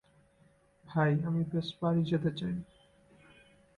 ভাই, 0.85 1.11
আমি 1.25 1.41
ব্যস 1.43 1.67
বাড়ি 1.81 2.01
যেতে 2.03 2.31
চাই। 2.31 2.55